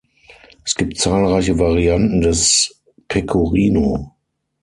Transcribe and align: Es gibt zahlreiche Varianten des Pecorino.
Es 0.65 0.73
gibt 0.73 0.97
zahlreiche 0.97 1.59
Varianten 1.59 2.21
des 2.21 2.75
Pecorino. 3.07 4.15